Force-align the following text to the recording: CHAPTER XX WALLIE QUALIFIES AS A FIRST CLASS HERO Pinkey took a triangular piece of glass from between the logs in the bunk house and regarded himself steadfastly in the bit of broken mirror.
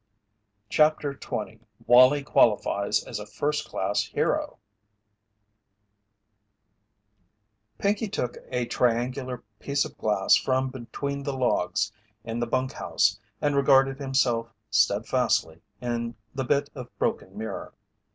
CHAPTER 0.67 1.13
XX 1.13 1.59
WALLIE 1.85 2.23
QUALIFIES 2.23 3.03
AS 3.03 3.19
A 3.19 3.25
FIRST 3.27 3.67
CLASS 3.69 4.05
HERO 4.07 4.57
Pinkey 7.77 8.07
took 8.09 8.37
a 8.49 8.65
triangular 8.65 9.43
piece 9.59 9.85
of 9.85 9.99
glass 9.99 10.35
from 10.35 10.71
between 10.71 11.21
the 11.21 11.37
logs 11.37 11.91
in 12.23 12.39
the 12.39 12.47
bunk 12.47 12.71
house 12.71 13.19
and 13.41 13.55
regarded 13.55 13.99
himself 13.99 14.51
steadfastly 14.71 15.61
in 15.81 16.15
the 16.33 16.45
bit 16.45 16.71
of 16.73 16.89
broken 16.97 17.37
mirror. 17.37 17.75